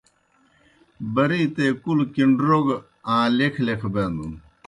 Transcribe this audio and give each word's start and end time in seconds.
بَرِیتے 1.13 1.67
کُلہ 1.83 2.05
کِݨروگہ 2.13 2.77
آں 3.13 3.27
لیکھہ 3.37 3.63
لیکھہ 3.67 3.89
بینَن۔ 3.93 4.31